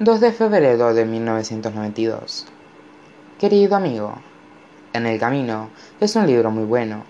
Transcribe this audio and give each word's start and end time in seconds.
2 0.00 0.20
de 0.20 0.32
febrero 0.32 0.92
de 0.92 1.04
1992 1.04 2.46
Querido 3.38 3.76
amigo, 3.76 4.16
En 4.92 5.06
el 5.06 5.20
camino 5.20 5.70
es 6.00 6.16
un 6.16 6.26
libro 6.26 6.50
muy 6.50 6.64
bueno. 6.64 7.04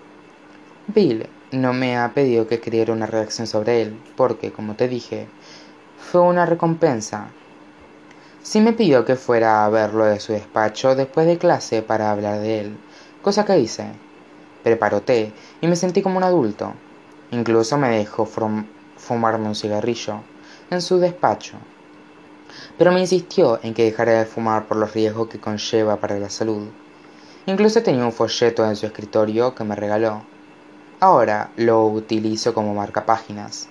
Bill 0.88 1.26
no 1.50 1.72
me 1.72 1.96
ha 1.96 2.12
pedido 2.12 2.46
que 2.46 2.56
escribiera 2.56 2.92
una 2.92 3.06
reacción 3.06 3.46
sobre 3.46 3.80
él, 3.80 3.98
porque, 4.16 4.52
como 4.52 4.74
te 4.74 4.86
dije, 4.86 5.28
fue 5.96 6.20
una 6.20 6.44
recompensa. 6.44 7.28
Sí 8.42 8.60
me 8.60 8.74
pidió 8.74 9.06
que 9.06 9.16
fuera 9.16 9.64
a 9.64 9.70
verlo 9.70 10.04
de 10.04 10.20
su 10.20 10.34
despacho 10.34 10.94
después 10.94 11.26
de 11.26 11.38
clase 11.38 11.80
para 11.80 12.10
hablar 12.10 12.40
de 12.40 12.60
él, 12.60 12.76
cosa 13.22 13.46
que 13.46 13.60
hice. 13.60 13.92
Preparó 14.62 15.00
té 15.00 15.32
y 15.62 15.68
me 15.68 15.76
sentí 15.76 16.02
como 16.02 16.18
un 16.18 16.24
adulto. 16.24 16.74
Incluso 17.30 17.78
me 17.78 17.96
dejó 17.96 18.26
fumarme 18.26 19.48
un 19.48 19.54
cigarrillo 19.54 20.20
en 20.70 20.82
su 20.82 20.98
despacho 20.98 21.56
pero 22.78 22.92
me 22.92 23.00
insistió 23.00 23.60
en 23.62 23.74
que 23.74 23.84
dejara 23.84 24.12
de 24.12 24.26
fumar 24.26 24.66
por 24.66 24.76
los 24.76 24.92
riesgos 24.92 25.28
que 25.28 25.40
conlleva 25.40 25.96
para 25.96 26.18
la 26.18 26.30
salud. 26.30 26.68
Incluso 27.46 27.82
tenía 27.82 28.04
un 28.04 28.12
folleto 28.12 28.64
en 28.64 28.76
su 28.76 28.86
escritorio 28.86 29.54
que 29.54 29.64
me 29.64 29.76
regaló. 29.76 30.22
Ahora 31.00 31.50
lo 31.56 31.84
utilizo 31.86 32.54
como 32.54 32.74
marcapáginas. 32.74 33.68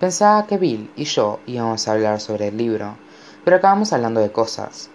Pensaba 0.00 0.46
que 0.46 0.58
Bill 0.58 0.90
y 0.96 1.04
yo 1.04 1.40
íbamos 1.46 1.86
a 1.86 1.92
hablar 1.92 2.20
sobre 2.20 2.48
el 2.48 2.56
libro, 2.56 2.96
pero 3.44 3.56
acabamos 3.56 3.92
hablando 3.92 4.20
de 4.20 4.32
cosas. 4.32 4.90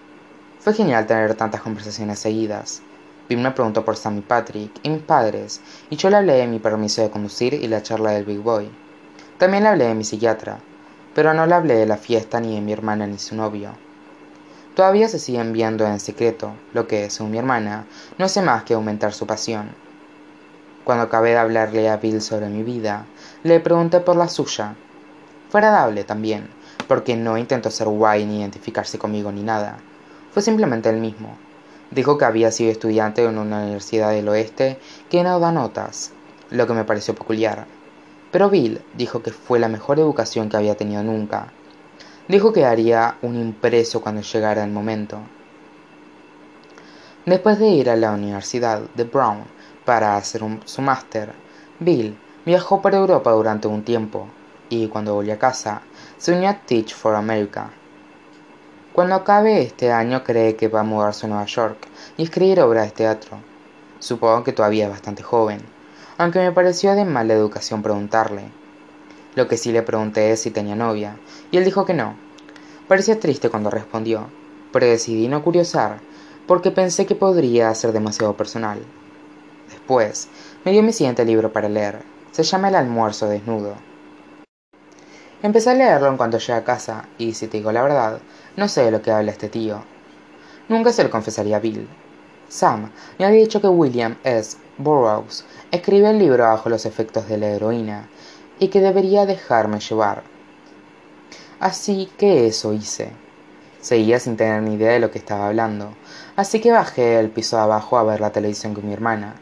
Fue 0.59 0.73
genial 0.73 1.05
tener 1.05 1.35
tantas 1.35 1.61
conversaciones 1.61 2.19
seguidas. 2.19 2.81
Bill 3.29 3.39
me 3.39 3.51
preguntó 3.51 3.85
por 3.85 3.97
Sam 3.97 4.17
y 4.17 4.21
Patrick 4.21 4.71
y 4.83 4.89
mis 4.89 5.01
padres, 5.01 5.61
y 5.89 5.95
yo 5.95 6.09
le 6.09 6.17
hablé 6.17 6.33
de 6.33 6.47
mi 6.47 6.59
permiso 6.59 7.01
de 7.01 7.09
conducir 7.09 7.53
y 7.53 7.67
la 7.67 7.83
charla 7.83 8.11
del 8.11 8.25
Big 8.25 8.39
Boy. 8.39 8.69
También 9.37 9.63
le 9.63 9.69
hablé 9.69 9.85
de 9.85 9.95
mi 9.95 10.03
psiquiatra, 10.03 10.59
pero 11.15 11.33
no 11.33 11.45
le 11.45 11.55
hablé 11.55 11.75
de 11.75 11.85
la 11.85 11.95
fiesta 11.95 12.41
ni 12.41 12.55
de 12.55 12.61
mi 12.61 12.73
hermana 12.73 13.07
ni 13.07 13.17
su 13.17 13.35
novio. 13.35 13.71
Todavía 14.75 15.07
se 15.07 15.17
siguen 15.17 15.53
viendo 15.53 15.87
en 15.87 16.01
secreto, 16.01 16.51
lo 16.73 16.87
que, 16.87 17.09
según 17.09 17.31
mi 17.31 17.37
hermana, 17.37 17.85
no 18.17 18.25
hace 18.25 18.41
más 18.41 18.65
que 18.65 18.73
aumentar 18.73 19.13
su 19.13 19.25
pasión. 19.25 19.69
Cuando 20.83 21.05
acabé 21.05 21.29
de 21.29 21.37
hablarle 21.37 21.89
a 21.89 21.95
Bill 21.95 22.21
sobre 22.21 22.49
mi 22.49 22.63
vida, 22.63 23.05
le 23.43 23.61
pregunté 23.61 24.01
por 24.01 24.17
la 24.17 24.27
suya. 24.27 24.75
Fue 25.49 25.61
agradable 25.61 26.03
también, 26.03 26.49
porque 26.89 27.15
no 27.15 27.37
intentó 27.37 27.71
ser 27.71 27.87
guay 27.87 28.25
ni 28.25 28.41
identificarse 28.41 28.99
conmigo 28.99 29.31
ni 29.31 29.41
nada. 29.41 29.77
Fue 30.33 30.43
simplemente 30.43 30.89
el 30.89 30.97
mismo. 30.97 31.37
Dijo 31.91 32.17
que 32.17 32.25
había 32.25 32.51
sido 32.51 32.71
estudiante 32.71 33.23
en 33.23 33.37
una 33.37 33.61
universidad 33.63 34.11
del 34.11 34.27
oeste 34.27 34.79
que 35.09 35.23
no 35.23 35.39
da 35.39 35.53
notas, 35.53 36.11
lo 36.49 36.67
que 36.67 36.73
me 36.73 36.83
pareció 36.83 37.15
peculiar, 37.15 37.67
pero 38.35 38.49
Bill 38.49 38.81
dijo 38.97 39.23
que 39.23 39.31
fue 39.31 39.59
la 39.59 39.69
mejor 39.69 39.97
educación 39.97 40.49
que 40.49 40.57
había 40.57 40.75
tenido 40.75 41.01
nunca. 41.01 41.53
Dijo 42.27 42.51
que 42.51 42.65
haría 42.65 43.15
un 43.21 43.37
impreso 43.37 44.01
cuando 44.01 44.21
llegara 44.23 44.65
el 44.65 44.71
momento. 44.71 45.19
Después 47.25 47.59
de 47.59 47.69
ir 47.69 47.89
a 47.89 47.95
la 47.95 48.11
Universidad 48.11 48.81
de 48.93 49.05
Brown 49.05 49.45
para 49.85 50.17
hacer 50.17 50.41
su 50.65 50.81
máster, 50.81 51.31
Bill 51.79 52.17
viajó 52.45 52.81
por 52.81 52.93
Europa 52.93 53.31
durante 53.31 53.69
un 53.69 53.85
tiempo 53.85 54.27
y 54.67 54.89
cuando 54.89 55.13
volvió 55.13 55.35
a 55.35 55.39
casa 55.39 55.83
se 56.17 56.33
unió 56.33 56.49
a 56.49 56.55
Teach 56.55 56.93
for 56.93 57.15
America. 57.15 57.71
Cuando 58.91 59.15
acabe 59.15 59.61
este 59.61 59.93
año 59.93 60.25
cree 60.25 60.57
que 60.57 60.67
va 60.67 60.81
a 60.81 60.83
mudarse 60.83 61.25
a 61.25 61.29
Nueva 61.29 61.45
York 61.45 61.87
y 62.17 62.23
escribir 62.23 62.59
obras 62.59 62.87
de 62.87 62.91
teatro. 62.91 63.37
Supongo 63.99 64.43
que 64.43 64.51
todavía 64.51 64.83
es 64.83 64.91
bastante 64.91 65.23
joven 65.23 65.74
aunque 66.17 66.39
me 66.39 66.51
pareció 66.51 66.95
de 66.95 67.05
mala 67.05 67.33
educación 67.33 67.81
preguntarle. 67.81 68.43
Lo 69.35 69.47
que 69.47 69.57
sí 69.57 69.71
le 69.71 69.81
pregunté 69.81 70.31
es 70.31 70.41
si 70.41 70.51
tenía 70.51 70.75
novia, 70.75 71.17
y 71.51 71.57
él 71.57 71.65
dijo 71.65 71.85
que 71.85 71.93
no. 71.93 72.15
Parecía 72.87 73.19
triste 73.19 73.49
cuando 73.49 73.69
respondió, 73.69 74.27
pero 74.71 74.85
decidí 74.85 75.27
no 75.27 75.43
curiosar, 75.43 75.99
porque 76.47 76.71
pensé 76.71 77.05
que 77.05 77.15
podría 77.15 77.73
ser 77.75 77.91
demasiado 77.91 78.37
personal. 78.37 78.79
Después, 79.69 80.29
me 80.63 80.71
dio 80.71 80.83
mi 80.83 80.93
siguiente 80.93 81.25
libro 81.25 81.51
para 81.51 81.69
leer. 81.69 82.03
Se 82.31 82.43
llama 82.43 82.69
El 82.69 82.75
almuerzo 82.75 83.27
desnudo. 83.27 83.75
Empecé 85.41 85.71
a 85.71 85.73
leerlo 85.73 86.07
en 86.07 86.17
cuanto 86.17 86.37
llegué 86.37 86.53
a 86.53 86.63
casa, 86.63 87.07
y 87.17 87.33
si 87.33 87.47
te 87.47 87.57
digo 87.57 87.71
la 87.71 87.83
verdad, 87.83 88.19
no 88.55 88.67
sé 88.67 88.83
de 88.83 88.91
lo 88.91 89.01
que 89.01 89.11
habla 89.11 89.31
este 89.31 89.49
tío. 89.49 89.83
Nunca 90.69 90.91
se 90.91 91.03
lo 91.03 91.09
confesaría 91.09 91.57
a 91.57 91.59
Bill. 91.59 91.87
Sam 92.49 92.91
me 93.17 93.25
había 93.25 93.41
dicho 93.41 93.61
que 93.61 93.67
William 93.67 94.17
S. 94.23 94.57
Burroughs 94.77 95.45
escribe 95.71 96.09
el 96.09 96.19
libro 96.19 96.43
bajo 96.43 96.69
los 96.69 96.85
efectos 96.85 97.27
de 97.27 97.37
la 97.37 97.47
heroína 97.47 98.09
y 98.59 98.67
que 98.67 98.81
debería 98.81 99.25
dejarme 99.25 99.79
llevar. 99.79 100.23
Así 101.59 102.09
que 102.17 102.47
eso 102.47 102.73
hice. 102.73 103.11
Seguía 103.81 104.19
sin 104.19 104.35
tener 104.35 104.61
ni 104.61 104.75
idea 104.75 104.93
de 104.93 104.99
lo 104.99 105.11
que 105.11 105.19
estaba 105.19 105.47
hablando, 105.47 105.93
así 106.35 106.59
que 106.59 106.71
bajé 106.71 107.17
al 107.17 107.29
piso 107.29 107.55
de 107.57 107.63
abajo 107.63 107.97
a 107.97 108.03
ver 108.03 108.19
la 108.19 108.31
televisión 108.31 108.73
con 108.73 108.87
mi 108.87 108.93
hermana. 108.93 109.35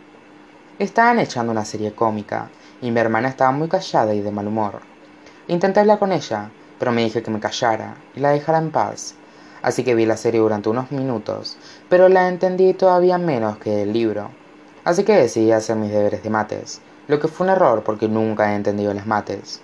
Estaban 0.79 1.19
echando 1.19 1.51
una 1.51 1.65
serie 1.65 1.93
cómica, 1.93 2.49
y 2.81 2.91
mi 2.91 2.99
hermana 2.99 3.29
estaba 3.29 3.51
muy 3.51 3.69
callada 3.69 4.13
y 4.13 4.19
de 4.19 4.31
mal 4.31 4.47
humor. 4.47 4.81
Intenté 5.47 5.79
hablar 5.79 5.99
con 5.99 6.11
ella, 6.11 6.51
pero 6.77 6.91
me 6.91 7.03
dije 7.03 7.23
que 7.23 7.31
me 7.31 7.39
callara 7.39 7.95
y 8.15 8.19
la 8.19 8.31
dejara 8.31 8.57
en 8.57 8.71
paz. 8.71 9.15
Así 9.63 9.83
que 9.83 9.95
vi 9.95 10.05
la 10.05 10.17
serie 10.17 10.41
durante 10.41 10.69
unos 10.69 10.91
minutos, 10.91 11.57
pero 11.89 12.07
la 12.07 12.27
entendí 12.27 12.75
todavía 12.75 13.17
menos 13.17 13.57
que 13.57 13.81
el 13.81 13.93
libro 13.93 14.29
así 14.83 15.03
que 15.03 15.15
decidí 15.15 15.51
hacer 15.51 15.75
mis 15.75 15.91
deberes 15.91 16.23
de 16.23 16.29
mates, 16.29 16.81
lo 17.07 17.19
que 17.19 17.27
fue 17.27 17.45
un 17.45 17.51
error 17.51 17.83
porque 17.83 18.07
nunca 18.07 18.51
he 18.51 18.55
entendido 18.55 18.93
las 18.93 19.07
mates. 19.07 19.61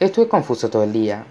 Estuve 0.00 0.28
confuso 0.28 0.70
todo 0.70 0.84
el 0.84 0.92
día. 0.92 1.24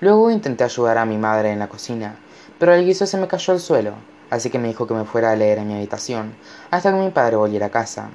Luego 0.00 0.30
intenté 0.30 0.64
ayudar 0.64 0.98
a 0.98 1.06
mi 1.06 1.18
madre 1.18 1.50
en 1.50 1.58
la 1.58 1.68
cocina, 1.68 2.18
pero 2.58 2.74
el 2.74 2.84
guiso 2.84 3.06
se 3.06 3.18
me 3.18 3.28
cayó 3.28 3.52
al 3.52 3.60
suelo, 3.60 3.94
así 4.30 4.50
que 4.50 4.58
me 4.58 4.68
dijo 4.68 4.86
que 4.86 4.94
me 4.94 5.04
fuera 5.04 5.32
a 5.32 5.36
leer 5.36 5.58
en 5.58 5.68
mi 5.68 5.74
habitación, 5.74 6.34
hasta 6.70 6.92
que 6.92 6.98
mi 6.98 7.10
padre 7.10 7.36
volviera 7.36 7.66
a 7.66 7.70
casa. 7.70 8.10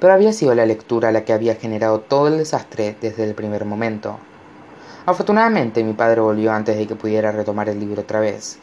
Pero 0.00 0.12
había 0.12 0.32
sido 0.32 0.54
la 0.54 0.66
lectura 0.66 1.12
la 1.12 1.24
que 1.24 1.32
había 1.32 1.56
generado 1.56 2.00
todo 2.00 2.28
el 2.28 2.38
desastre 2.38 2.96
desde 3.00 3.24
el 3.24 3.34
primer 3.34 3.64
momento. 3.64 4.18
Afortunadamente 5.06 5.84
mi 5.84 5.92
padre 5.92 6.20
volvió 6.20 6.52
antes 6.52 6.76
de 6.76 6.86
que 6.86 6.96
pudiera 6.96 7.32
retomar 7.32 7.68
el 7.68 7.80
libro 7.80 8.02
otra 8.02 8.20
vez, 8.20 8.58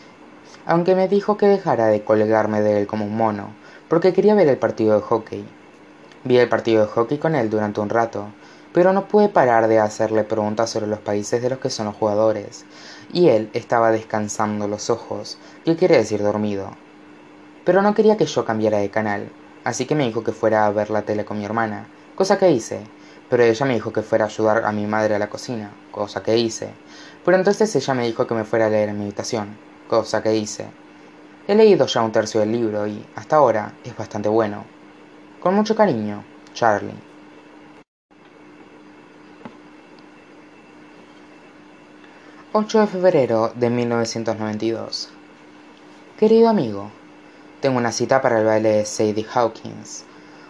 aunque 0.66 0.96
me 0.96 1.08
dijo 1.08 1.38
que 1.38 1.48
dejara 1.48 1.88
de 1.88 2.04
colgarme 2.04 2.62
de 2.62 2.80
él 2.80 2.88
como 2.88 3.06
un 3.06 3.16
mono, 3.16 3.50
porque 3.88 4.14
quería 4.14 4.36
ver 4.36 4.48
el 4.48 4.58
partido 4.58 4.96
de 4.96 5.02
hockey. 5.02 5.46
Vi 6.24 6.38
el 6.38 6.50
partido 6.50 6.82
de 6.82 6.92
hockey 6.92 7.18
con 7.18 7.36
él 7.36 7.50
durante 7.50 7.82
un 7.82 7.90
rato, 7.90 8.28
pero 8.74 8.92
no 8.92 9.08
pude 9.08 9.30
parar 9.30 9.68
de 9.68 9.80
hacerle 9.80 10.24
preguntas 10.24 10.70
sobre 10.70 10.88
los 10.88 11.00
países 11.00 11.42
de 11.42 11.50
los 11.50 11.60
que 11.60 11.70
son 11.70 11.86
los 11.86 11.96
jugadores, 11.96 12.66
y 13.14 13.30
él 13.30 13.50
estaba 13.54 13.92
descansando 13.92 14.68
los 14.68 14.90
ojos, 14.90 15.38
que 15.64 15.76
quiere 15.76 15.98
decir 15.98 16.22
dormido. 16.22 16.72
Pero 17.64 17.82
no 17.82 17.94
quería 17.94 18.18
que 18.18 18.26
yo 18.26 18.44
cambiara 18.44 18.80
de 18.80 18.90
canal, 18.90 19.32
así 19.64 19.86
que 19.86 19.96
me 19.96 20.06
dijo 20.06 20.24
que 20.24 20.32
fuera 20.32 20.66
a 20.66 20.72
ver 20.72 20.90
la 20.90 21.04
tele 21.04 21.26
con 21.26 21.38
mi 21.38 21.46
hermana, 21.46 21.88
cosa 22.16 22.38
que 22.38 22.52
hice, 22.52 22.82
pero 23.30 23.44
ella 23.44 23.66
me 23.66 23.74
dijo 23.74 23.92
que 23.92 24.02
fuera 24.02 24.26
a 24.26 24.28
ayudar 24.28 24.66
a 24.66 24.72
mi 24.72 24.86
madre 24.86 25.16
a 25.16 25.20
la 25.20 25.30
cocina, 25.30 25.72
cosa 25.92 26.24
que 26.24 26.38
hice. 26.38 26.70
Pero 27.24 27.38
entonces 27.38 27.76
ella 27.76 27.94
me 27.94 28.06
dijo 28.06 28.28
que 28.28 28.36
me 28.36 28.46
fuera 28.46 28.68
a 28.68 28.70
leer 28.70 28.90
en 28.90 28.98
mi 28.98 29.06
habitación, 29.06 29.58
cosa 29.88 30.22
que 30.22 30.36
hice. 30.36 30.68
He 31.48 31.56
leído 31.56 31.86
ya 31.86 32.02
un 32.02 32.12
tercio 32.12 32.40
del 32.40 32.52
libro 32.52 32.88
y, 32.88 33.06
hasta 33.16 33.36
ahora, 33.36 33.74
es 33.84 33.96
bastante 33.96 34.30
bueno. 34.30 34.64
Con 35.40 35.56
mucho 35.56 35.76
cariño, 35.76 36.24
Charlie. 36.54 37.16
8 42.58 42.80
de 42.80 42.88
febrero 42.88 43.52
de 43.54 43.70
1992 43.70 45.10
Querido 46.18 46.48
amigo, 46.48 46.90
tengo 47.60 47.78
una 47.78 47.92
cita 47.92 48.22
para 48.22 48.40
el 48.40 48.46
baile 48.46 48.70
de 48.70 48.86
Sadie 48.86 49.26
Hawkins. 49.34 50.06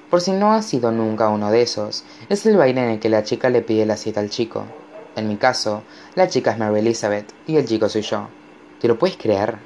Por 0.10 0.22
si 0.22 0.32
no 0.32 0.54
ha 0.54 0.62
sido 0.62 0.92
nunca 0.92 1.30
uno 1.30 1.50
de 1.50 1.64
esos, 1.64 2.04
es 2.30 2.46
el 2.46 2.58
baile 2.58 2.84
en 2.84 2.90
el 2.92 3.00
que 3.00 3.10
la 3.10 3.24
chica 3.24 3.50
le 3.50 3.62
pide 3.62 3.86
la 3.86 3.98
cita 3.98 4.20
al 4.20 4.30
chico. 4.30 4.66
En 5.16 5.28
mi 5.28 5.38
caso, 5.38 5.84
la 6.14 6.28
chica 6.28 6.52
es 6.52 6.60
Mary 6.60 6.80
Elizabeth 6.80 7.34
y 7.48 7.58
el 7.58 7.66
chico 7.66 7.90
soy 7.90 8.04
yo. 8.04 8.28
¿Te 8.80 8.88
lo 8.88 9.00
puedes 9.00 9.18
creer? 9.18 9.58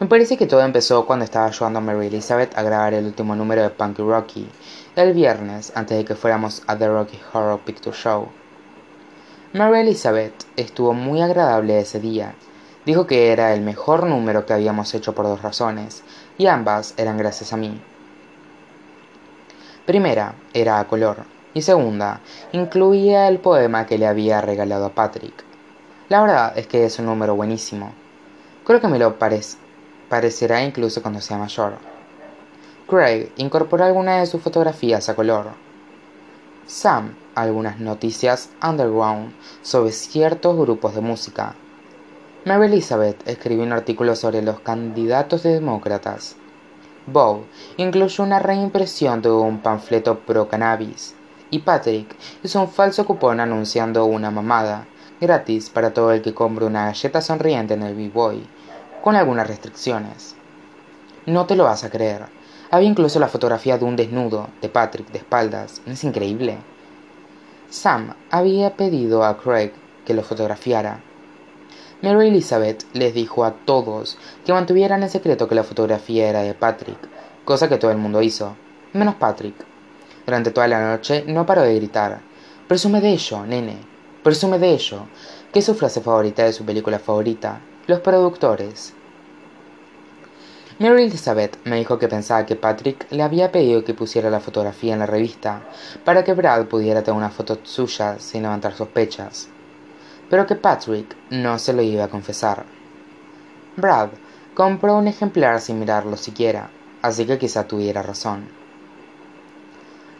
Me 0.00 0.06
parece 0.06 0.36
que 0.36 0.46
todo 0.46 0.62
empezó 0.62 1.06
cuando 1.06 1.24
estaba 1.24 1.46
ayudando 1.46 1.78
a 1.78 1.82
Mary 1.82 2.06
Elizabeth 2.08 2.56
a 2.56 2.62
grabar 2.62 2.94
el 2.94 3.04
último 3.04 3.36
número 3.36 3.62
de 3.62 3.70
Punky 3.70 4.02
Rocky, 4.02 4.48
el 4.96 5.12
viernes 5.12 5.72
antes 5.74 5.98
de 5.98 6.04
que 6.04 6.14
fuéramos 6.14 6.62
a 6.66 6.76
The 6.76 6.88
Rocky 6.88 7.18
Horror 7.32 7.60
Picture 7.60 7.96
Show. 7.96 8.28
Mary 9.52 9.80
Elizabeth 9.80 10.46
estuvo 10.56 10.94
muy 10.94 11.22
agradable 11.22 11.78
ese 11.78 12.00
día. 12.00 12.34
Dijo 12.84 13.06
que 13.06 13.32
era 13.32 13.54
el 13.54 13.60
mejor 13.60 14.06
número 14.06 14.46
que 14.46 14.52
habíamos 14.52 14.94
hecho 14.94 15.14
por 15.14 15.26
dos 15.26 15.42
razones, 15.42 16.02
y 16.38 16.46
ambas 16.46 16.94
eran 16.96 17.18
gracias 17.18 17.52
a 17.52 17.56
mí. 17.56 17.80
Primera, 19.88 20.34
era 20.52 20.80
a 20.80 20.86
color, 20.86 21.24
y 21.54 21.62
segunda, 21.62 22.20
incluía 22.52 23.26
el 23.26 23.38
poema 23.38 23.86
que 23.86 23.96
le 23.96 24.06
había 24.06 24.42
regalado 24.42 24.84
a 24.84 24.90
Patrick. 24.90 25.32
La 26.10 26.20
verdad 26.20 26.52
es 26.58 26.66
que 26.66 26.84
es 26.84 26.98
un 26.98 27.06
número 27.06 27.34
buenísimo. 27.34 27.94
Creo 28.66 28.82
que 28.82 28.88
me 28.88 28.98
lo 28.98 29.18
parece 29.18 29.56
parecerá 30.10 30.62
incluso 30.62 31.00
cuando 31.00 31.22
sea 31.22 31.38
mayor. 31.38 31.78
Craig 32.86 33.30
incorporó 33.38 33.86
algunas 33.86 34.20
de 34.20 34.26
sus 34.26 34.42
fotografías 34.42 35.08
a 35.08 35.14
color. 35.14 35.46
Sam 36.66 37.14
algunas 37.34 37.80
noticias 37.80 38.50
underground 38.62 39.32
sobre 39.62 39.92
ciertos 39.92 40.54
grupos 40.58 40.96
de 40.96 41.00
música. 41.00 41.54
Mary 42.44 42.66
Elizabeth 42.66 43.26
escribió 43.26 43.64
un 43.64 43.72
artículo 43.72 44.16
sobre 44.16 44.42
los 44.42 44.60
candidatos 44.60 45.44
demócratas. 45.44 46.36
Bob 47.12 47.44
incluyó 47.76 48.24
una 48.24 48.38
reimpresión 48.38 49.22
de 49.22 49.30
un 49.30 49.60
panfleto 49.60 50.18
pro 50.20 50.48
cannabis. 50.48 51.14
Y 51.50 51.60
Patrick 51.60 52.14
hizo 52.42 52.60
un 52.60 52.68
falso 52.68 53.06
cupón 53.06 53.40
anunciando 53.40 54.04
una 54.04 54.30
mamada 54.30 54.86
gratis 55.20 55.70
para 55.70 55.92
todo 55.92 56.12
el 56.12 56.22
que 56.22 56.34
compre 56.34 56.66
una 56.66 56.86
galleta 56.86 57.20
sonriente 57.20 57.74
en 57.74 57.82
el 57.82 57.94
B-Boy, 57.94 58.46
con 59.02 59.16
algunas 59.16 59.48
restricciones. 59.48 60.36
No 61.26 61.46
te 61.46 61.56
lo 61.56 61.64
vas 61.64 61.84
a 61.84 61.90
creer. 61.90 62.26
Había 62.70 62.88
incluso 62.88 63.18
la 63.18 63.28
fotografía 63.28 63.78
de 63.78 63.84
un 63.84 63.96
desnudo 63.96 64.48
de 64.60 64.68
Patrick 64.68 65.10
de 65.10 65.18
espaldas. 65.18 65.80
¿No 65.86 65.92
es 65.94 66.04
increíble? 66.04 66.58
Sam 67.70 68.14
había 68.30 68.76
pedido 68.76 69.24
a 69.24 69.38
Craig 69.38 69.72
que 70.04 70.14
lo 70.14 70.22
fotografiara. 70.22 71.02
Mary 72.00 72.28
Elizabeth 72.28 72.84
les 72.92 73.12
dijo 73.12 73.44
a 73.44 73.54
todos 73.64 74.18
que 74.46 74.52
mantuvieran 74.52 75.02
en 75.02 75.10
secreto 75.10 75.48
que 75.48 75.56
la 75.56 75.64
fotografía 75.64 76.28
era 76.28 76.42
de 76.42 76.54
Patrick, 76.54 76.96
cosa 77.44 77.68
que 77.68 77.76
todo 77.76 77.90
el 77.90 77.98
mundo 77.98 78.22
hizo, 78.22 78.54
menos 78.92 79.16
Patrick. 79.16 79.56
Durante 80.24 80.52
toda 80.52 80.68
la 80.68 80.92
noche 80.92 81.24
no 81.26 81.44
paró 81.44 81.62
de 81.62 81.74
gritar: 81.74 82.20
Presume 82.68 83.00
de 83.00 83.10
ello, 83.10 83.44
nene, 83.44 83.78
presume 84.22 84.60
de 84.60 84.74
ello, 84.74 85.06
que 85.52 85.58
es 85.58 85.64
su 85.64 85.74
frase 85.74 86.00
favorita 86.00 86.44
de 86.44 86.52
su 86.52 86.64
película 86.64 87.00
favorita, 87.00 87.62
Los 87.88 87.98
productores. 87.98 88.94
Mary 90.78 91.02
Elizabeth 91.02 91.58
me 91.64 91.78
dijo 91.78 91.98
que 91.98 92.06
pensaba 92.06 92.46
que 92.46 92.54
Patrick 92.54 93.10
le 93.10 93.24
había 93.24 93.50
pedido 93.50 93.82
que 93.82 93.94
pusiera 93.94 94.30
la 94.30 94.38
fotografía 94.38 94.92
en 94.92 95.00
la 95.00 95.06
revista 95.06 95.62
para 96.04 96.22
que 96.22 96.34
Brad 96.34 96.66
pudiera 96.66 97.02
tener 97.02 97.18
una 97.18 97.30
foto 97.30 97.58
suya 97.64 98.20
sin 98.20 98.42
levantar 98.42 98.74
sospechas, 98.74 99.48
pero 100.30 100.46
que 100.46 100.54
Patrick 100.54 101.16
no 101.30 101.58
se 101.58 101.72
lo 101.72 101.82
iba 101.82 102.04
a 102.04 102.08
confesar. 102.08 102.64
Brad 103.76 104.10
compró 104.54 104.96
un 104.96 105.08
ejemplar 105.08 105.60
sin 105.60 105.78
mirarlo 105.78 106.16
siquiera, 106.16 106.70
así 107.02 107.24
que 107.26 107.38
quizá 107.38 107.66
tuviera 107.66 108.02
razón. 108.02 108.48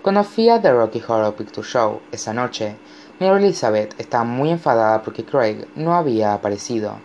Cuando 0.03 0.25
fui 0.25 0.49
a 0.49 0.61
The 0.61 0.73
Rocky 0.73 1.03
Horror 1.07 1.35
Picture 1.35 1.67
Show 1.67 2.01
esa 2.13 2.33
noche, 2.33 2.77
Mary 3.21 3.45
Elizabeth 3.45 3.99
estaba 3.99 4.25
muy 4.25 4.51
enfadada 4.51 5.03
porque 5.03 5.25
Craig 5.25 5.67
no 5.75 5.95
había 5.95 6.33
aparecido. 6.33 6.99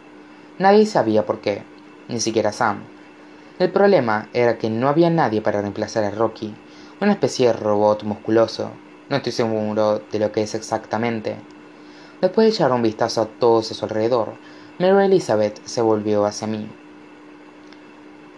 Nadie 0.60 0.86
sabía 0.86 1.26
por 1.26 1.42
qué, 1.42 1.64
ni 2.08 2.20
siquiera 2.20 2.52
Sam. 2.52 2.84
El 3.58 3.72
problema 3.72 4.30
era 4.34 4.58
que 4.58 4.70
no 4.70 4.88
había 4.88 5.10
nadie 5.10 5.42
para 5.42 5.62
reemplazar 5.62 6.04
a 6.04 6.12
Rocky, 6.12 6.54
una 7.02 7.14
especie 7.14 7.48
de 7.48 7.54
robot 7.54 8.04
musculoso. 8.04 8.70
No 9.10 9.18
estoy 9.18 9.32
seguro 9.32 10.00
de 10.12 10.20
lo 10.20 10.32
que 10.32 10.44
es 10.44 10.54
exactamente. 10.54 11.38
Después 12.24 12.46
de 12.46 12.52
echar 12.52 12.72
un 12.72 12.82
vistazo 12.82 13.22
a 13.22 13.26
todos 13.26 13.70
a 13.70 13.74
su 13.74 13.84
alrededor, 13.84 14.36
Mary 14.80 15.08
Elizabeth 15.08 15.60
se 15.66 15.82
volvió 15.82 16.26
hacia 16.26 16.48
mí. 16.48 16.72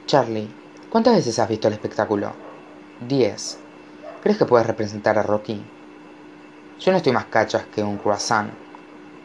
Charlie, 0.08 0.50
¿cuántas 0.90 1.14
veces 1.14 1.38
has 1.38 1.48
visto 1.48 1.68
el 1.68 1.76
espectáculo? 1.76 2.32
Diez. 3.08 3.60
¿Crees 4.24 4.40
que 4.40 4.46
puedes 4.46 4.66
representar 4.66 5.20
a 5.20 5.22
Rocky? 5.22 5.64
Yo 6.80 6.92
no 6.92 6.98
estoy 6.98 7.14
más 7.14 7.26
cachas 7.26 7.68
que 7.68 7.84
un 7.84 8.00
croissant. 8.00 8.50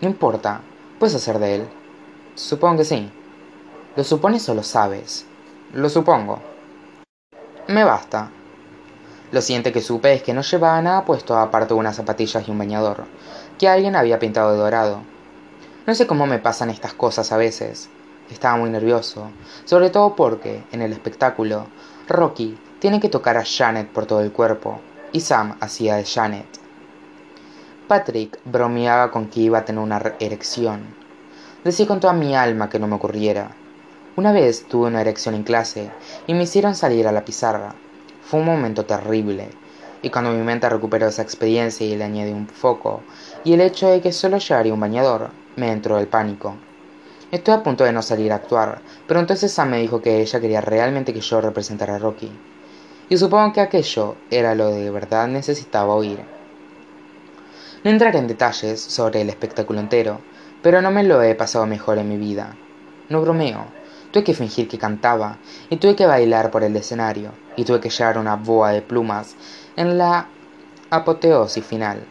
No 0.03 0.09
importa, 0.11 0.61
puedes 0.99 1.15
hacer 1.15 1.39
de 1.39 1.55
él. 1.55 1.69
Supongo 2.35 2.81
que 2.81 2.85
sí. 2.85 3.11
¿Lo 3.97 4.05
supones 4.05 4.47
o 4.51 4.55
lo 4.55 4.63
sabes? 4.63 5.25
Lo 5.73 5.89
supongo. 5.89 6.39
Me 7.67 7.83
basta. 7.83 8.31
Lo 9.33 9.41
siguiente 9.41 9.73
que 9.73 9.81
supe 9.81 10.13
es 10.13 10.23
que 10.25 10.35
no 10.35 10.43
llevaba 10.43 10.83
nada 10.83 11.05
puesto 11.05 11.39
aparte 11.39 11.75
de 11.75 11.81
unas 11.81 11.95
zapatillas 11.95 12.47
y 12.47 12.51
un 12.51 12.59
bañador, 12.59 13.05
que 13.59 13.69
alguien 13.69 13.95
había 13.95 14.19
pintado 14.19 14.53
de 14.53 14.59
dorado. 14.59 15.03
No 15.87 15.95
sé 15.95 16.09
cómo 16.09 16.27
me 16.27 16.41
pasan 16.41 16.69
estas 16.69 16.95
cosas 16.95 17.31
a 17.31 17.37
veces. 17.37 17.89
Estaba 18.29 18.57
muy 18.57 18.71
nervioso, 18.71 19.31
sobre 19.65 19.91
todo 19.91 20.17
porque, 20.17 20.65
en 20.73 20.83
el 20.83 20.93
espectáculo, 20.93 21.67
Rocky 22.09 22.59
tiene 22.81 22.99
que 22.99 23.09
tocar 23.09 23.37
a 23.37 23.45
Janet 23.45 23.89
por 23.89 24.07
todo 24.07 24.21
el 24.21 24.33
cuerpo, 24.33 24.81
y 25.13 25.21
Sam 25.21 25.57
hacía 25.61 25.95
de 25.95 26.05
Janet. 26.05 26.47
Patrick 27.87 28.41
bromeaba 28.45 29.11
con 29.11 29.29
que 29.29 29.41
iba 29.41 29.59
a 29.59 29.65
tener 29.65 29.83
una 29.83 30.01
erección. 30.19 30.95
Decía 31.65 31.87
con 31.87 32.01
toda 32.01 32.13
mi 32.13 32.35
alma 32.35 32.69
que 32.69 32.79
no 32.79 32.87
me 32.87 32.97
ocurriera, 32.97 33.53
una 34.17 34.33
vez 34.33 34.67
tuve 34.67 34.89
una 34.89 35.01
erección 35.01 35.35
en 35.37 35.45
clase 35.45 35.91
y 36.27 36.35
me 36.35 36.43
hicieron 36.43 36.75
salir 36.75 37.07
a 37.07 37.13
la 37.13 37.25
pizarra. 37.25 37.75
Fue 38.31 38.39
un 38.39 38.47
momento 38.47 38.85
terrible, 38.85 39.49
y 40.03 40.11
cuando 40.11 40.31
mi 40.31 40.41
mente 40.45 40.69
recuperó 40.69 41.09
esa 41.09 41.21
experiencia 41.21 41.85
y 41.85 41.97
le 41.97 42.05
añadí 42.05 42.31
un 42.31 42.47
foco, 42.47 43.01
y 43.43 43.55
el 43.55 43.61
hecho 43.61 43.89
de 43.89 44.01
que 44.01 44.13
solo 44.13 44.39
llevaría 44.39 44.73
un 44.73 44.79
bañador, 44.79 45.31
me 45.57 45.73
entró 45.73 45.99
el 45.99 46.07
pánico. 46.07 46.55
Estoy 47.33 47.55
a 47.55 47.65
punto 47.65 47.83
de 47.83 47.91
no 47.91 48.03
salir 48.03 48.31
a 48.31 48.37
actuar, 48.37 48.83
pero 49.09 49.19
entonces 49.19 49.53
Sam 49.53 49.71
me 49.71 49.81
dijo 49.81 50.01
que 50.01 50.21
ella 50.21 50.41
quería 50.41 50.61
realmente 50.61 51.13
que 51.13 51.21
yo 51.21 51.41
representara 51.41 51.97
a 51.97 51.99
Rocky. 51.99 52.31
Y 53.09 53.17
supongo 53.17 53.53
que 53.53 53.63
aquello 53.63 54.15
era 54.31 54.55
lo 54.55 54.69
de 54.69 54.93
verdad 54.93 55.27
necesitaba 55.27 55.93
oír. 55.93 56.21
No 57.83 57.91
entraré 57.91 58.21
en 58.21 58.29
detalles 58.29 58.81
sobre 58.81 59.23
el 59.23 59.29
espectáculo 59.29 59.81
entero, 59.81 60.21
pero 60.63 60.81
no 60.81 60.93
me 60.93 61.03
lo 61.03 61.21
he 61.21 61.35
pasado 61.35 61.67
mejor 61.67 61.99
en 61.99 62.09
mi 62.09 62.17
vida. 62.17 62.55
No 63.09 63.23
bromeo, 63.23 63.67
Tuve 64.11 64.25
que 64.25 64.35
fingir 64.35 64.69
que 64.69 64.79
cantaba, 64.79 65.39
y 65.69 65.77
tuve 65.77 65.95
que 65.95 66.07
bailar 66.07 66.51
por 66.51 66.65
el 66.65 66.75
escenario, 66.77 67.33
y 67.57 67.65
tuve 67.65 67.81
que 67.81 67.91
llevar 67.91 68.19
una 68.19 68.37
boa 68.37 68.71
de 68.71 68.83
plumas 68.83 69.37
en 69.77 69.99
la 69.99 70.27
apoteosis 70.91 71.65
final, 71.65 72.05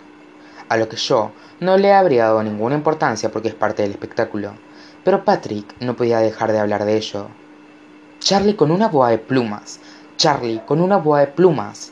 a 0.70 0.78
lo 0.78 0.88
que 0.88 0.96
yo 0.96 1.32
no 1.60 1.78
le 1.78 1.94
habría 1.94 2.26
dado 2.26 2.42
ninguna 2.42 2.76
importancia 2.76 3.30
porque 3.32 3.50
es 3.50 3.56
parte 3.56 3.82
del 3.82 3.92
espectáculo. 3.92 4.54
Pero 5.04 5.26
Patrick 5.26 5.76
no 5.82 5.96
podía 5.96 6.20
dejar 6.20 6.52
de 6.52 6.60
hablar 6.60 6.86
de 6.86 6.96
ello. 6.96 7.28
Charlie 8.20 8.56
con 8.56 8.72
una 8.72 8.88
boa 8.88 9.10
de 9.10 9.18
plumas. 9.18 9.80
Charlie 10.18 10.62
con 10.66 10.82
una 10.82 10.98
boa 10.98 11.20
de 11.20 11.28
plumas. 11.28 11.92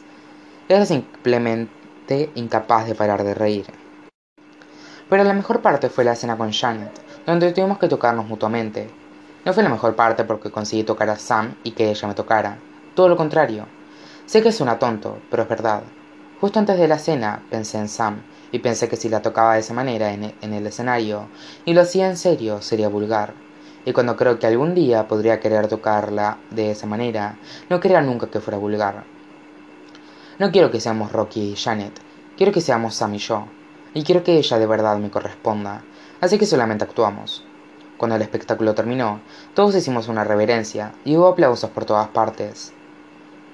Era 0.69 0.85
simplemente 0.85 2.31
incapaz 2.35 2.87
de 2.87 2.95
parar 2.95 3.23
de 3.23 3.33
reír. 3.33 3.65
Pero 5.09 5.23
la 5.23 5.33
mejor 5.33 5.61
parte 5.61 5.89
fue 5.89 6.03
la 6.03 6.13
escena 6.13 6.37
con 6.37 6.51
Janet, 6.51 6.91
donde 7.25 7.51
tuvimos 7.53 7.77
que 7.77 7.87
tocarnos 7.87 8.27
mutuamente, 8.27 8.89
no 9.47 9.53
fue 9.53 9.63
la 9.63 9.69
mejor 9.69 9.95
parte 9.95 10.25
porque 10.25 10.51
conseguí 10.51 10.83
tocar 10.83 11.09
a 11.09 11.17
Sam 11.17 11.55
y 11.63 11.71
que 11.71 11.89
ella 11.89 12.05
me 12.09 12.15
tocara. 12.15 12.59
Todo 12.95 13.07
lo 13.07 13.15
contrario. 13.15 13.65
Sé 14.25 14.43
que 14.43 14.51
suena 14.51 14.77
tonto, 14.77 15.19
pero 15.31 15.43
es 15.43 15.47
verdad. 15.47 15.83
Justo 16.41 16.59
antes 16.59 16.77
de 16.77 16.85
la 16.85 16.99
cena 16.99 17.41
pensé 17.49 17.77
en 17.77 17.87
Sam 17.87 18.23
y 18.51 18.59
pensé 18.59 18.89
que 18.89 18.97
si 18.97 19.07
la 19.07 19.21
tocaba 19.21 19.53
de 19.53 19.61
esa 19.61 19.73
manera 19.73 20.11
en 20.11 20.53
el 20.53 20.67
escenario 20.67 21.29
y 21.63 21.73
lo 21.73 21.79
hacía 21.79 22.09
en 22.09 22.17
serio 22.17 22.61
sería 22.61 22.89
vulgar. 22.89 23.35
Y 23.85 23.93
cuando 23.93 24.17
creo 24.17 24.37
que 24.37 24.47
algún 24.47 24.75
día 24.75 25.07
podría 25.07 25.39
querer 25.39 25.69
tocarla 25.69 26.39
de 26.49 26.71
esa 26.71 26.85
manera, 26.85 27.37
no 27.69 27.79
quería 27.79 28.01
nunca 28.01 28.27
que 28.27 28.41
fuera 28.41 28.57
vulgar. 28.57 29.05
No 30.39 30.51
quiero 30.51 30.71
que 30.71 30.81
seamos 30.81 31.13
Rocky 31.13 31.53
y 31.53 31.55
Janet, 31.55 31.97
quiero 32.35 32.51
que 32.51 32.59
seamos 32.59 32.95
Sam 32.95 33.15
y 33.15 33.19
yo, 33.19 33.45
y 33.93 34.03
quiero 34.03 34.25
que 34.25 34.37
ella 34.37 34.59
de 34.59 34.67
verdad 34.67 34.97
me 34.97 35.09
corresponda, 35.09 35.83
así 36.19 36.37
que 36.37 36.45
solamente 36.45 36.83
actuamos. 36.83 37.45
Cuando 37.97 38.15
el 38.15 38.21
espectáculo 38.21 38.75
terminó, 38.75 39.21
todos 39.55 39.75
hicimos 39.75 40.07
una 40.07 40.23
reverencia 40.23 40.93
y 41.03 41.17
hubo 41.17 41.27
aplausos 41.27 41.71
por 41.71 41.85
todas 41.85 42.07
partes. 42.09 42.71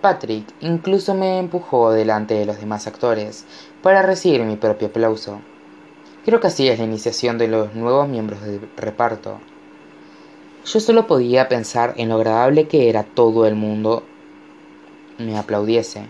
Patrick 0.01 0.45
incluso 0.59 1.13
me 1.13 1.39
empujó 1.39 1.91
delante 1.91 2.33
de 2.33 2.45
los 2.45 2.59
demás 2.59 2.85
actores 2.85 3.45
para 3.81 4.01
recibir 4.01 4.43
mi 4.43 4.57
propio 4.57 4.89
aplauso. 4.89 5.39
Creo 6.25 6.41
que 6.41 6.47
así 6.47 6.67
es 6.67 6.77
la 6.77 6.85
iniciación 6.85 7.37
de 7.37 7.47
los 7.47 7.73
nuevos 7.73 8.09
miembros 8.09 8.41
del 8.41 8.69
reparto. 8.75 9.39
Yo 10.65 10.81
solo 10.81 11.07
podía 11.07 11.47
pensar 11.47 11.93
en 11.95 12.09
lo 12.09 12.15
agradable 12.15 12.67
que 12.67 12.89
era 12.89 13.03
todo 13.03 13.45
el 13.45 13.55
mundo 13.55 14.03
me 15.17 15.37
aplaudiese 15.37 16.07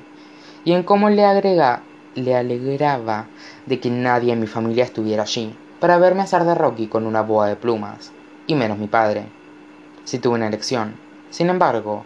y 0.65 0.71
en 0.73 0.83
cómo 0.83 1.09
le 1.09 1.25
agrega 1.25 1.83
le 2.15 2.35
alegraba 2.35 3.27
de 3.65 3.79
que 3.79 3.89
nadie 3.89 4.33
en 4.33 4.39
mi 4.39 4.47
familia 4.47 4.83
estuviera 4.85 5.23
allí 5.23 5.55
para 5.79 5.97
verme 5.97 6.21
hacer 6.21 6.43
de 6.45 6.55
Rocky 6.55 6.87
con 6.87 7.05
una 7.05 7.21
boa 7.21 7.47
de 7.47 7.55
plumas 7.55 8.11
y 8.47 8.55
menos 8.55 8.77
mi 8.77 8.87
padre. 8.87 9.25
Si 10.03 10.19
tuve 10.19 10.35
una 10.35 10.47
elección, 10.47 10.95
sin 11.29 11.49
embargo, 11.49 12.05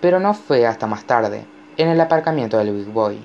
pero 0.00 0.20
no 0.20 0.34
fue 0.34 0.66
hasta 0.66 0.86
más 0.86 1.04
tarde, 1.04 1.46
en 1.76 1.88
el 1.88 2.00
aparcamiento 2.00 2.58
del 2.58 2.72
Big 2.72 2.88
Boy. 2.88 3.18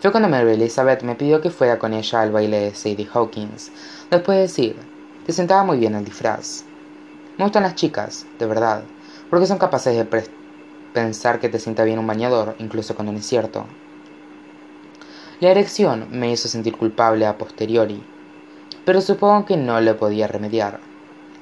Fue 0.00 0.10
cuando 0.10 0.28
Mary 0.28 0.52
Elizabeth 0.52 1.02
me 1.02 1.14
pidió 1.14 1.40
que 1.40 1.50
fuera 1.50 1.78
con 1.78 1.94
ella 1.94 2.20
al 2.20 2.30
baile 2.30 2.60
de 2.60 2.74
Sadie 2.74 3.08
Hawkins, 3.12 3.72
después 4.10 4.36
de 4.36 4.42
decir, 4.42 4.76
te 5.24 5.32
sentaba 5.32 5.64
muy 5.64 5.78
bien 5.78 5.94
el 5.94 6.04
disfraz. 6.04 6.64
Me 7.38 7.44
gustan 7.44 7.64
las 7.64 7.74
chicas, 7.74 8.26
de 8.38 8.46
verdad, 8.46 8.84
porque 9.28 9.46
son 9.46 9.58
capaces 9.58 9.96
de 9.96 10.28
pensar 10.92 11.40
que 11.40 11.48
te 11.48 11.58
sienta 11.58 11.84
bien 11.84 11.98
un 11.98 12.06
bañador, 12.06 12.54
incluso 12.58 12.94
cuando 12.94 13.12
no 13.12 13.18
es 13.18 13.26
cierto. 13.26 13.66
La 15.40 15.50
erección 15.50 16.06
me 16.12 16.30
hizo 16.30 16.48
sentir 16.48 16.76
culpable 16.76 17.26
a 17.26 17.36
posteriori, 17.36 18.02
pero 18.86 19.00
supongo 19.00 19.44
que 19.44 19.56
no 19.56 19.80
lo 19.80 19.96
podía 19.98 20.28
remediar. 20.28 20.80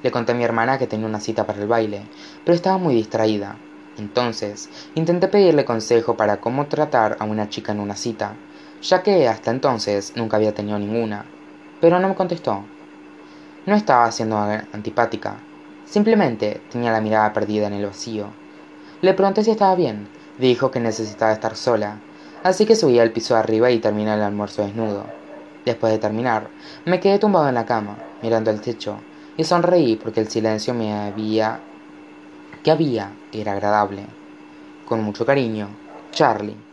Le 0.05 0.11
conté 0.11 0.33
a 0.33 0.35
mi 0.35 0.43
hermana 0.43 0.77
que 0.77 0.85
tenía 0.85 1.07
una 1.07 1.19
cita 1.19 1.47
para 1.47 1.59
el 1.59 1.67
baile, 1.67 2.03
pero 2.43 2.53
estaba 2.53 2.77
muy 2.77 2.93
distraída. 2.93 3.57
Entonces, 3.97 4.69
intenté 4.93 5.27
pedirle 5.27 5.65
consejo 5.65 6.15
para 6.15 6.37
cómo 6.37 6.67
tratar 6.67 7.17
a 7.19 7.23
una 7.23 7.49
chica 7.49 7.71
en 7.71 7.79
una 7.79 7.95
cita, 7.95 8.35
ya 8.83 9.01
que 9.01 9.27
hasta 9.27 9.49
entonces 9.49 10.13
nunca 10.15 10.37
había 10.37 10.53
tenido 10.53 10.77
ninguna, 10.77 11.25
pero 11.81 11.99
no 11.99 12.07
me 12.07 12.13
contestó. 12.13 12.63
No 13.65 13.73
estaba 13.73 14.11
siendo 14.11 14.37
antipática, 14.37 15.37
simplemente 15.85 16.61
tenía 16.69 16.91
la 16.91 17.01
mirada 17.01 17.33
perdida 17.33 17.65
en 17.65 17.73
el 17.73 17.87
vacío. 17.87 18.27
Le 19.01 19.15
pregunté 19.15 19.43
si 19.43 19.49
estaba 19.49 19.73
bien, 19.73 20.07
dijo 20.37 20.69
que 20.69 20.79
necesitaba 20.79 21.31
estar 21.31 21.55
sola, 21.55 21.97
así 22.43 22.67
que 22.67 22.75
subí 22.75 22.99
al 22.99 23.09
piso 23.09 23.33
de 23.33 23.39
arriba 23.39 23.71
y 23.71 23.79
terminé 23.79 24.13
el 24.13 24.21
almuerzo 24.21 24.61
desnudo. 24.61 25.07
Después 25.65 25.91
de 25.91 25.97
terminar, 25.97 26.49
me 26.85 26.99
quedé 26.99 27.17
tumbado 27.17 27.49
en 27.49 27.55
la 27.55 27.65
cama, 27.65 27.97
mirando 28.21 28.51
el 28.51 28.61
techo, 28.61 28.99
y 29.37 29.43
sonreí 29.43 29.95
porque 29.95 30.21
el 30.21 30.29
silencio 30.29 30.73
me 30.73 30.93
había... 30.93 31.59
que 32.63 32.71
había 32.71 33.11
era 33.31 33.53
agradable. 33.53 34.05
Con 34.85 35.01
mucho 35.03 35.25
cariño, 35.25 35.69
Charlie. 36.11 36.64